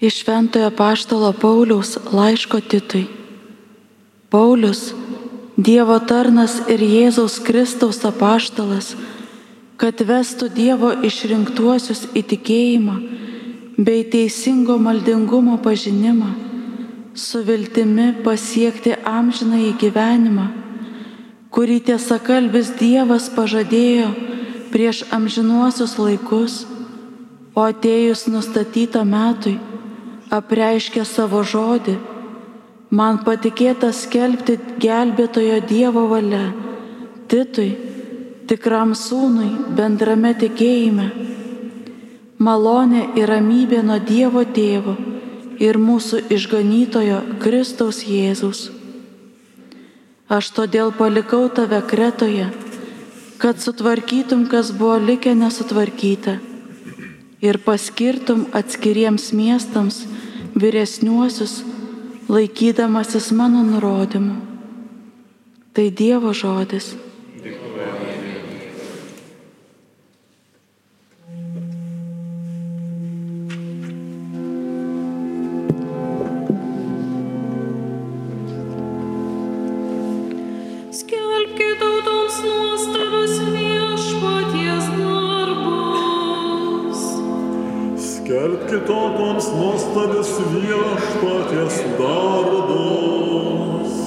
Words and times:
Iš 0.00 0.22
Šventojo 0.22 0.70
Paštalo 0.70 1.32
Pauliaus 1.32 1.98
laiško 2.12 2.60
Titui. 2.60 3.04
Paulius, 4.30 4.94
Dievo 5.56 5.98
tarnas 5.98 6.54
ir 6.72 6.80
Jėzaus 6.80 7.36
Kristaus 7.44 8.00
apaštalas, 8.08 8.94
kad 9.76 10.00
vestų 10.00 10.48
Dievo 10.56 10.94
išrinktuosius 11.04 12.06
į 12.16 12.22
tikėjimą 12.32 12.96
bei 13.76 14.06
teisingo 14.08 14.78
maldingumo 14.80 15.60
pažinimą, 15.60 16.32
su 17.12 17.44
viltimi 17.44 18.14
pasiekti 18.24 18.96
amžiną 19.04 19.60
į 19.68 19.72
gyvenimą, 19.84 20.46
kurį 21.52 21.80
tiesa 21.92 22.16
kalbis 22.24 22.72
Dievas 22.80 23.28
pažadėjo 23.36 24.08
prieš 24.72 25.04
amžinuosius 25.12 25.98
laikus, 26.00 26.62
o 27.52 27.68
atėjus 27.68 28.30
nustatytą 28.32 29.04
metui, 29.04 29.58
apreiškė 30.30 31.04
savo 31.04 31.42
žodį, 31.42 31.96
man 32.94 33.20
patikėta 33.26 33.90
skelbti 33.94 34.56
gelbėtojo 34.82 35.60
Dievo 35.66 36.06
valia, 36.10 36.50
Titui, 37.30 37.70
tikram 38.50 38.94
sūnui, 38.98 39.50
bendrame 39.78 40.32
tikėjime. 40.34 41.10
Malonė 42.40 43.04
ir 43.20 43.30
ramybė 43.30 43.82
nuo 43.86 44.00
Dievo 44.02 44.42
tėvo 44.42 44.96
ir 45.62 45.78
mūsų 45.78 46.24
išganytojo 46.34 47.20
Kristaus 47.42 48.00
Jėzus. 48.08 48.70
Aš 50.30 50.50
todėl 50.56 50.90
palikau 50.94 51.48
tave 51.54 51.82
kretoje, 51.86 52.48
kad 53.42 53.62
sutvarkytum, 53.62 54.46
kas 54.50 54.70
buvo 54.74 54.96
likę 54.98 55.34
nesutvarkyta 55.34 56.38
ir 57.42 57.58
paskirtum 57.64 58.46
atskiriems 58.52 59.30
miestams 59.32 60.04
vyresniuosius, 60.60 61.60
laikydamasis 62.28 63.30
mano 63.36 63.62
nurodymų. 63.66 64.36
Tai 65.74 65.86
Dievo 65.94 66.34
žodis. 66.34 66.92
Tautoms 88.78 89.48
nuostabius 89.50 90.30
viešpaties 90.52 91.80
darbus. 91.98 93.99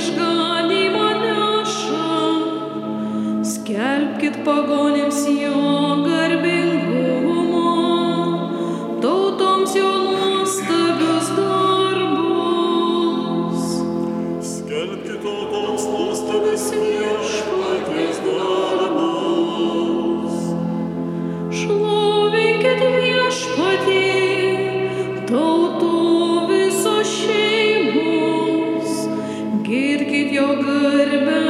Jis 0.00 0.08
išganymą 0.08 1.08
neša. 1.20 2.08
Skelbkit 3.44 4.36
pagonėms 4.46 5.20
jo 5.28 5.60
garbingumą, 6.06 7.64
tautoms 9.02 9.74
jo 9.76 9.99
Good. 31.00 31.49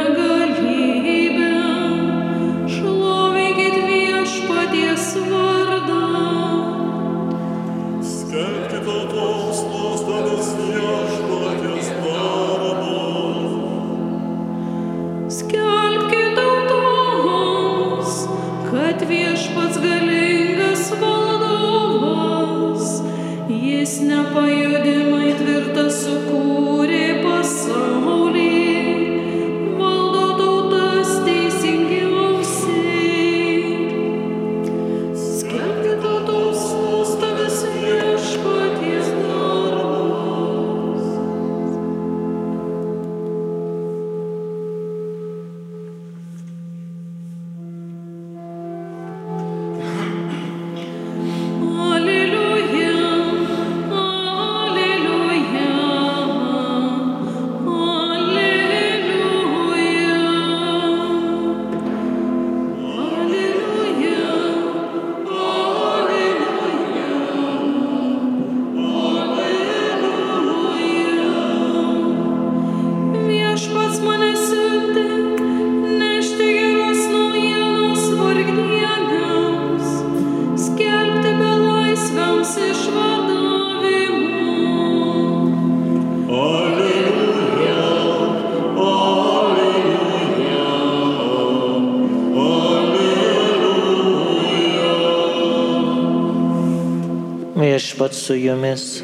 Viešpat 97.81 98.13
su 98.13 98.35
jumis. 98.35 99.03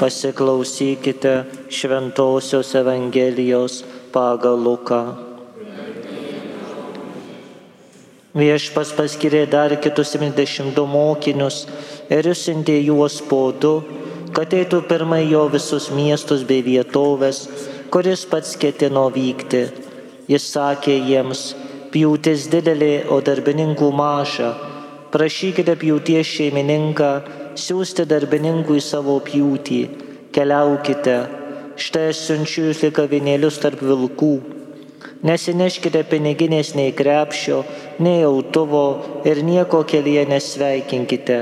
Pasiklausykite 0.00 1.44
Šventojios 1.68 2.74
Evangelijos 2.74 3.74
pagal 4.12 4.56
Luką. 4.56 5.00
Viešpas 8.32 8.94
paskirė 8.96 9.42
dar 9.52 9.74
kitus 9.84 10.14
72 10.16 10.86
mokinius 10.94 11.58
ir 12.08 12.30
išsintė 12.32 12.78
juos 12.86 13.18
po 13.28 13.42
du, 13.52 13.74
kad 14.32 14.56
eitų 14.56 14.80
pirmai 14.88 15.20
jo 15.26 15.44
visus 15.52 15.90
miestus 15.92 16.46
bei 16.48 16.64
vietovės, 16.64 17.42
kuris 17.92 18.24
pats 18.32 18.56
ketino 18.56 19.04
vykti. 19.12 19.66
Jis 20.32 20.48
sakė 20.56 20.96
jiems, 21.04 21.44
pjūtis 21.92 22.48
didelė, 22.48 22.94
o 23.12 23.20
darbininkų 23.20 23.92
maža. 23.92 24.54
Prašykite 25.12 25.76
pjūties 25.76 26.24
šeimininką 26.24 27.12
siūsti 27.58 28.06
darbininkų 28.08 28.78
į 28.78 28.82
savo 28.84 29.18
pjūtį. 29.24 29.80
Keliaukite, 30.32 31.16
štai 31.76 32.08
aš 32.12 32.24
siunčiu 32.26 32.68
jūs 32.70 32.82
lyg 32.86 33.00
avinėlius 33.02 33.60
tarp 33.62 33.82
vilkų. 33.84 34.34
Nesineškite 35.22 36.02
piniginės 36.10 36.72
nei 36.74 36.90
krepšio, 36.98 37.62
nei 38.02 38.24
autuvo 38.26 38.86
ir 39.28 39.42
nieko 39.46 39.84
kelyje 39.86 40.26
nesveikinkite. 40.30 41.38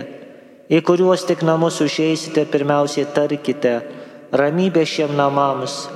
į 0.71 0.79
kuriuos 0.87 1.25
tik 1.27 1.41
namus 1.43 1.81
užeisite, 1.83 2.45
pirmiausiai 2.47 3.09
tarkite, 3.15 3.81
ramybė 4.31 4.85
šiem 4.87 5.17
namams. 5.17 5.89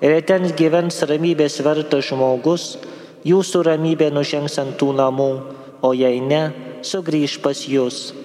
Ir 0.00 0.20
ten 0.22 0.46
gyvens 0.54 1.02
ramybės 1.02 1.58
vertas 1.66 2.06
žmogus, 2.06 2.78
jūsų 3.26 3.62
ramybė 3.66 4.12
nužengs 4.14 4.58
ant 4.62 4.78
tų 4.78 4.92
namų, 5.00 5.32
o 5.82 5.90
jei 5.92 6.20
ne, 6.20 6.52
sugrįž 6.82 7.40
pas 7.42 7.66
jūs. 7.66 8.19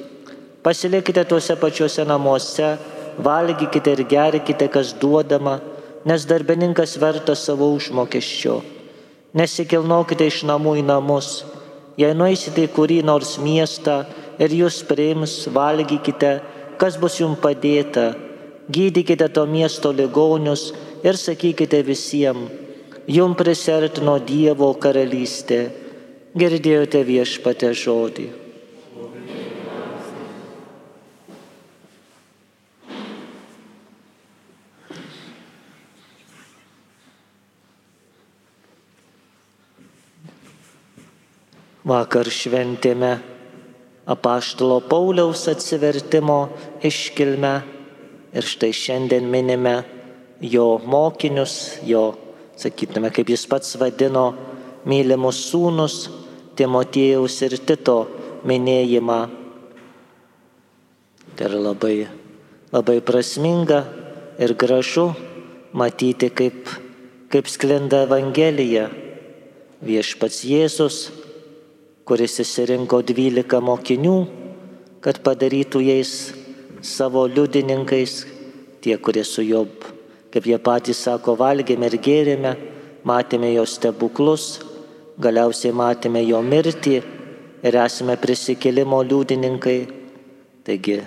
Pasilikite 0.65 1.21
tuose 1.29 1.53
pačiuose 1.61 2.03
namuose, 2.09 2.67
valgykite 3.21 3.91
ir 3.93 3.99
gerkite, 4.09 4.65
kas 4.73 4.95
duodama, 4.97 5.59
nes 6.09 6.23
darbininkas 6.25 6.95
vertas 6.97 7.43
savo 7.45 7.67
užmokesčio. 7.75 8.55
Nesikilnokite 9.37 10.25
iš 10.25 10.39
namų 10.49 10.79
į 10.81 10.85
namus. 10.87 11.43
Jei 12.01 12.15
nueisite 12.17 12.63
į 12.65 12.71
kurį 12.73 12.97
nors 13.05 13.35
miestą 13.37 13.99
ir 14.41 14.55
jūs 14.57 14.79
priims, 14.89 15.35
valgykite, 15.53 16.31
kas 16.81 16.97
bus 16.97 17.19
jums 17.21 17.37
padėta. 17.43 18.15
Gydykite 18.65 19.27
to 19.35 19.43
miesto 19.45 19.91
ligonius 19.93 20.71
ir 21.05 21.19
sakykite 21.21 21.83
visiems, 21.85 22.49
jum 23.05 23.37
prisertino 23.37 24.17
Dievo 24.17 24.71
karalystė. 24.81 25.61
Girdėjote 26.35 27.03
viešpatę 27.05 27.69
žodį. 27.77 28.44
Vakar 41.95 42.27
šventėme 42.27 43.13
apaštalo 44.11 44.81
Pauliaus 44.89 45.45
atsivertimo 45.47 46.39
iškilmę 46.83 47.53
ir 48.35 48.47
štai 48.51 48.71
šiandien 48.75 49.29
minime 49.31 49.75
jo 50.43 50.65
mokinius, 50.83 51.79
jo, 51.87 52.03
sakytume, 52.59 53.13
kaip 53.15 53.31
jis 53.31 53.45
pats 53.47 53.77
vadino, 53.79 54.25
mylimus 54.83 55.39
sūnus 55.47 55.97
Timotiejaus 56.59 57.39
ir 57.47 57.57
Tito 57.63 57.97
minėjimą. 58.47 59.19
Tai 61.35 61.47
yra 61.47 61.61
labai, 61.69 61.95
labai 62.75 62.99
prasminga 63.07 63.81
ir 64.39 64.55
gražu 64.59 65.09
matyti, 65.75 66.27
kaip, 66.31 66.71
kaip 67.31 67.51
sklinda 67.51 68.03
Evangelija. 68.09 68.89
Viešpats 69.85 70.43
Jėzus 70.47 71.05
kuris 72.05 72.37
įsirinko 72.43 72.99
dvylika 73.01 73.57
mokinių, 73.65 74.17
kad 75.01 75.21
padarytų 75.25 75.81
jais 75.81 76.11
savo 76.85 77.25
liudininkais, 77.25 78.19
tie, 78.85 78.93
kurie 79.01 79.23
su 79.25 79.41
juo, 79.41 79.65
kaip 80.33 80.45
jie 80.45 80.59
patys 80.61 81.01
sako, 81.07 81.33
valgėme 81.39 81.89
ir 81.89 81.97
gėrėme, 82.05 82.53
matėme 83.05 83.49
jo 83.55 83.65
stebuklus, 83.65 84.59
galiausiai 85.17 85.73
matėme 85.73 86.21
jo 86.27 86.41
mirtį 86.45 86.95
ir 87.65 87.79
esame 87.81 88.17
prisikėlimo 88.21 89.01
liudininkai. 89.05 89.77
Taigi 90.65 91.01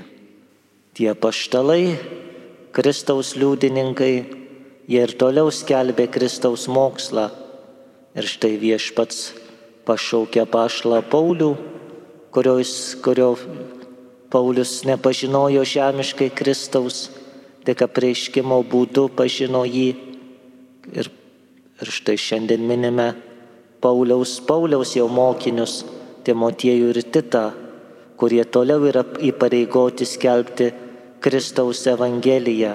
tie 0.98 1.12
paštalai, 1.14 1.94
Kristaus 2.74 3.36
liudininkai, 3.38 4.14
jie 4.90 5.02
ir 5.02 5.14
toliau 5.18 5.50
skelbė 5.54 6.08
Kristaus 6.10 6.66
mokslą. 6.70 7.30
Ir 8.18 8.26
štai 8.26 8.56
viešpats 8.58 9.47
pašaukė 9.88 10.44
pašlą 10.52 11.00
Paulių, 11.08 11.54
kurios, 12.34 12.72
kurio 13.04 13.32
Paulius 14.28 14.82
nepažinojo 14.84 15.64
žemiškai 15.64 16.28
Kristaus, 16.36 17.08
tik 17.64 17.82
apreiškimo 17.86 18.60
būdu 18.68 19.08
pažino 19.16 19.64
jį. 19.64 19.88
Ir, 20.92 21.08
ir 21.80 21.92
štai 21.92 22.16
šiandien 22.20 22.64
minime 22.68 23.14
Pauliaus, 23.80 24.38
Pauliaus 24.44 24.94
jau 24.96 25.08
mokinius, 25.08 25.82
Timotiejų 26.28 26.90
ir 26.92 26.98
Titą, 27.08 27.46
kurie 28.20 28.42
toliau 28.44 28.82
yra 28.90 29.04
įpareigoti 29.24 30.04
skelbti 30.04 30.72
Kristaus 31.24 31.86
Evangeliją. 31.88 32.74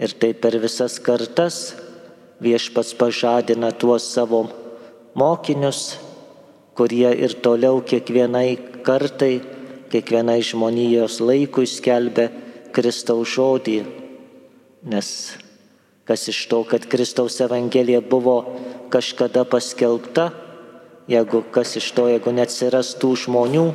Ir 0.00 0.14
tai 0.18 0.32
per 0.34 0.56
visas 0.58 0.96
kartas 0.98 1.76
viešpats 2.42 2.96
pažadina 2.98 3.70
tuos 3.70 4.08
savo 4.10 4.48
mokinius, 5.14 5.98
kurie 6.74 7.10
ir 7.12 7.34
toliau 7.42 7.82
kiekvienai 7.84 8.82
kartai, 8.86 9.40
kiekvienai 9.90 10.40
žmonijos 10.42 11.20
laikui 11.20 11.66
skelbia 11.68 12.30
Kristaus 12.72 13.34
žodį. 13.34 13.78
Nes 14.90 15.08
kas 16.08 16.26
iš 16.30 16.46
to, 16.50 16.62
kad 16.64 16.86
Kristaus 16.90 17.40
Evangelija 17.40 18.00
buvo 18.00 18.42
kažkada 18.90 19.44
paskelbta, 19.44 20.30
jeigu 21.10 21.42
kas 21.54 21.76
iš 21.78 21.90
to, 21.94 22.08
jeigu 22.10 22.32
neatsiras 22.34 22.96
tų 22.98 23.12
žmonių, 23.26 23.66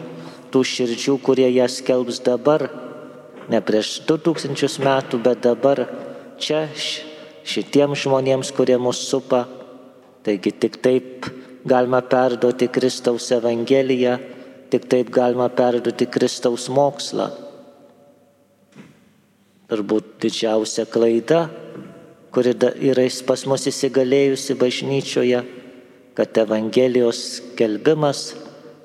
tų 0.52 0.64
širdžių, 0.72 1.16
kurie 1.24 1.48
ją 1.52 1.68
skelbs 1.72 2.20
dabar, 2.26 2.68
ne 3.52 3.62
prieš 3.62 4.02
2000 4.08 4.84
metų, 4.84 5.22
bet 5.24 5.44
dabar 5.46 5.86
čia 6.42 6.66
šitiems 7.46 8.04
žmonėms, 8.04 8.52
kurie 8.56 8.78
mus 8.82 9.04
supa, 9.08 9.46
Taigi 10.25 10.51
tik 10.57 10.80
taip 10.81 11.27
galima 11.66 12.01
perduoti 12.01 12.68
Kristaus 12.74 13.30
Evangeliją, 13.31 14.16
tik 14.74 14.88
taip 14.89 15.12
galima 15.13 15.50
perduoti 15.54 16.07
Kristaus 16.10 16.66
mokslą. 16.74 17.27
Turbūt 19.69 20.16
didžiausia 20.22 20.86
klaida, 20.89 21.44
kuri 22.33 22.56
yra 22.89 23.06
pas 23.25 23.45
mus 23.50 23.68
įsigalėjusi 23.69 24.57
bažnyčioje, 24.57 25.44
kad 26.18 26.38
Evangelijos 26.42 27.22
skelbimas 27.38 28.33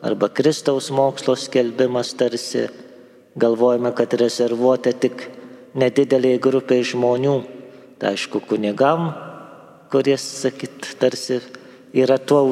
arba 0.03 0.29
Kristaus 0.29 0.91
mokslo 0.91 1.37
skelbimas 1.37 2.15
tarsi 2.17 2.69
galvojame, 3.41 3.95
kad 3.97 4.13
rezervuota 4.13 4.93
tik 4.93 5.29
nedideliai 5.75 6.41
grupiai 6.43 6.85
žmonių, 6.85 7.37
tai 8.01 8.15
aišku, 8.17 8.41
kunigam, 8.49 9.13
kuris, 9.91 10.23
sakyt, 10.43 10.95
tarsi 11.01 11.41
yra 11.97 12.19
tuo, 12.19 12.45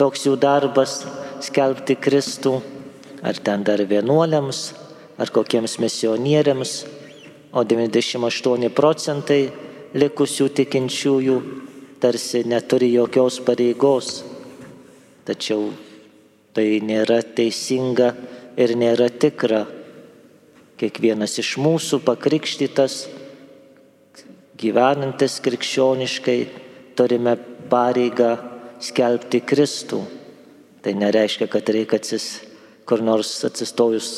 toks 0.00 0.24
jų 0.26 0.38
darbas 0.40 1.02
skelbti 1.44 1.96
Kristų, 2.00 2.56
ar 3.24 3.36
ten 3.44 3.64
dar 3.64 3.82
vienuoliams, 3.84 4.72
ar 5.20 5.30
kokiems 5.30 5.78
misionieriams, 5.82 6.72
o 7.54 7.62
98 7.62 8.70
procentai 8.74 9.42
likusių 9.94 10.48
tikinčiųjų 10.58 11.36
tarsi 12.02 12.42
neturi 12.48 12.90
jokios 12.96 13.38
pareigos. 13.44 14.24
Tačiau 15.24 15.70
tai 16.56 16.80
nėra 16.84 17.20
teisinga 17.22 18.10
ir 18.60 18.74
nėra 18.78 19.08
tikra. 19.08 19.64
Kiekvienas 20.80 21.38
iš 21.38 21.54
mūsų 21.62 22.00
pakrikštytas 22.04 23.04
gyvenantis 24.60 25.40
krikščioniškai 25.44 26.38
turime 26.98 27.36
pareigą 27.70 28.36
skelbti 28.82 29.42
Kristų. 29.44 30.02
Tai 30.84 30.92
nereiškia, 31.00 31.48
kad 31.48 31.68
reikia 31.72 31.98
atsis, 32.00 32.42
kur 32.84 33.00
nors 33.00 33.30
atsistojus 33.46 34.08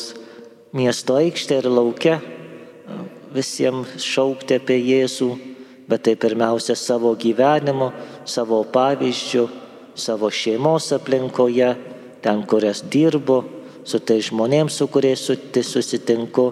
miesto 0.75 1.17
aikštė 1.21 1.61
ir 1.61 1.69
laukia 1.71 2.17
visiems 3.37 4.01
šaukti 4.03 4.59
apie 4.59 4.79
Jėzų, 4.81 5.29
bet 5.87 6.07
tai 6.07 6.17
pirmiausia 6.19 6.75
savo 6.79 7.13
gyvenimu, 7.19 7.91
savo 8.27 8.63
pavyzdžiu, 8.73 9.47
savo 9.95 10.31
šeimos 10.33 10.91
aplinkoje, 10.97 11.71
ten, 12.25 12.43
kurias 12.49 12.83
dirbu, 12.91 13.43
su 13.87 14.01
tai 14.03 14.19
žmonėms, 14.25 14.81
su 14.81 14.89
kuriais 14.91 15.23
susitinku, 15.23 16.49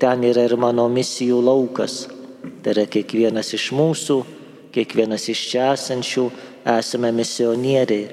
ten 0.00 0.24
yra 0.24 0.46
ir 0.48 0.56
mano 0.56 0.88
misijų 0.88 1.42
laukas. 1.44 2.06
Tai 2.40 2.72
yra 2.72 2.86
kiekvienas 2.88 3.52
iš 3.56 3.70
mūsų, 3.76 4.16
kiekvienas 4.72 5.26
iš 5.32 5.42
čia 5.50 5.70
esančių 5.74 6.26
esame 6.78 7.10
misionieriai. 7.12 8.08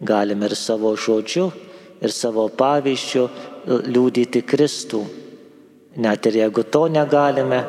Galime 0.00 0.46
ir 0.48 0.54
savo 0.56 0.94
žodžiu, 0.96 1.48
ir 2.00 2.14
savo 2.14 2.46
pavyzdžiu 2.48 3.24
liūdyti 3.88 4.44
Kristų. 4.46 5.02
Net 5.98 6.28
ir 6.30 6.38
jeigu 6.44 6.64
to 6.64 6.86
negalime, 6.92 7.62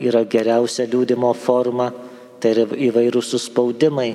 yra 0.00 0.24
geriausia 0.24 0.86
liūdimo 0.88 1.34
forma, 1.36 1.90
tai 2.40 2.54
yra 2.56 2.66
įvairūs 2.88 3.34
suspaudimai, 3.34 4.10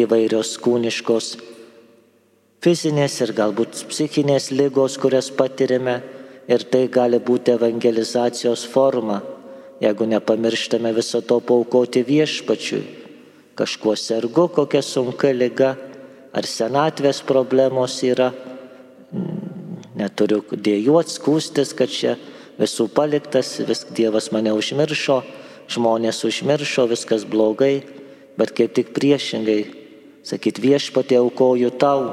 įvairios 0.00 0.56
kūniškos 0.62 1.34
fizinės 2.64 3.20
ir 3.24 3.34
galbūt 3.36 3.84
psichinės 3.90 4.50
lygos, 4.52 4.98
kurias 5.00 5.30
patirime, 5.32 6.00
ir 6.50 6.64
tai 6.72 6.88
gali 6.92 7.20
būti 7.22 7.54
evangelizacijos 7.54 8.66
forma 8.68 9.20
jeigu 9.80 10.06
nepamirštame 10.06 10.92
viso 10.92 11.20
to 11.20 11.40
paukoti 11.40 12.02
viešpačiui. 12.04 12.82
Kažkuo 13.54 13.96
sergu, 13.96 14.48
kokia 14.48 14.82
sunka 14.84 15.32
lyga, 15.32 15.74
ar 16.32 16.46
senatvės 16.46 17.22
problemos 17.26 17.98
yra, 18.06 18.30
neturiu 19.98 20.42
dėjuot 20.52 21.10
skūstis, 21.12 21.74
kad 21.76 21.92
čia 21.92 22.16
visų 22.60 22.88
paliktas, 22.94 23.58
vis 23.66 23.84
Dievas 23.96 24.30
mane 24.32 24.52
užmiršo, 24.56 25.20
žmonės 25.70 26.22
užmiršo, 26.28 26.86
viskas 26.90 27.26
blogai, 27.28 27.82
bet 28.38 28.54
kaip 28.56 28.74
tik 28.76 28.92
priešingai, 28.96 29.60
sakyt 30.26 30.60
viešpatė 30.62 31.20
aukoju 31.20 31.72
tau, 31.80 32.04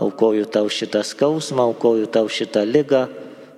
aukoju 0.00 0.46
tau 0.52 0.68
šitą 0.72 1.02
skausmą, 1.04 1.70
aukoju 1.72 2.08
tau 2.12 2.28
šitą 2.28 2.64
lygą, 2.64 3.08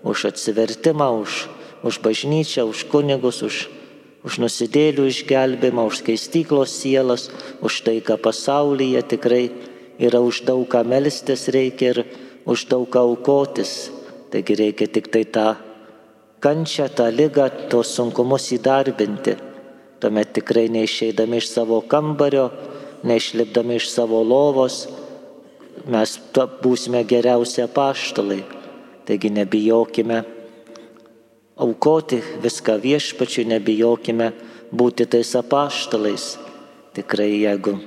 už 0.03 0.33
atsivertimą, 0.33 1.11
už, 1.23 1.47
už 1.83 1.99
bažnyčią, 2.03 2.67
už 2.67 2.87
kunigus, 2.91 3.43
už, 3.43 3.69
už 4.23 4.39
nusidėlių 4.39 5.07
išgelbimą, 5.11 5.87
už 5.91 6.03
skaistyklos 6.03 6.71
sielas, 6.71 7.29
už 7.61 7.83
tai, 7.83 7.99
ką 7.99 8.19
pasaulyje 8.23 9.03
tikrai 9.03 9.51
yra 9.99 10.21
už 10.21 10.43
daug 10.47 10.67
ką 10.67 10.83
melstis 10.87 11.49
reikia 11.49 11.95
ir 11.95 11.99
už 12.47 12.67
daug 12.67 12.89
ką 12.89 13.07
aukotis. 13.07 13.91
Taigi 14.31 14.57
reikia 14.57 14.87
tik 14.89 15.13
tai 15.13 15.25
tą 15.25 15.57
kančią, 16.41 16.89
tą 16.89 17.07
lygą, 17.13 17.69
tos 17.71 17.95
sunkumus 17.95 18.51
įdarbinti. 18.57 19.37
Tuomet 20.01 20.33
tikrai 20.35 20.67
neišeidami 20.73 21.39
iš 21.39 21.53
savo 21.53 21.79
kambario, 21.87 22.51
neišlipdami 23.07 23.79
iš 23.79 23.93
savo 23.93 24.23
lovos, 24.27 24.89
mes 25.87 26.19
būsime 26.63 27.05
geriausi 27.07 27.63
apaštalai. 27.63 28.43
Taigi 29.07 29.31
nebijokime 29.31 30.23
aukoti 31.57 32.21
viską 32.43 32.79
viešpačiui, 32.83 33.49
nebijokime 33.53 34.33
būti 34.73 35.07
tais 35.07 35.35
apaštalais. 35.39 36.37
Tikrai 36.97 37.31
jeigu 37.43 37.79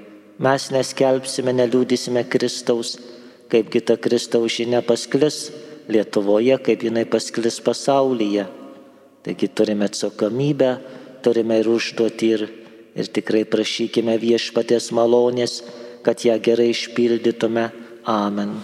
mes 0.42 0.68
neskelbsime, 0.74 1.54
neliūdysime 1.56 2.26
Kristaus, 2.30 2.96
kaipgi 3.50 3.82
ta 3.86 3.98
Kristaus 3.98 4.58
žinia 4.58 4.82
pasklis 4.86 5.50
Lietuvoje, 5.86 6.58
kaip 6.66 6.82
jinai 6.82 7.06
pasklis 7.06 7.60
pasaulyje. 7.62 8.48
Taigi 9.26 9.50
turime 9.54 9.86
atsakomybę, 9.86 10.72
turime 11.22 11.60
ir 11.62 11.70
užduoti 11.70 12.32
ir, 12.38 12.46
ir 12.98 13.10
tikrai 13.14 13.46
prašykime 13.46 14.18
viešpatės 14.22 14.92
malonės, 14.98 15.62
kad 16.06 16.26
ją 16.26 16.38
gerai 16.42 16.72
išpildytume. 16.74 17.70
Amen. 18.06 18.58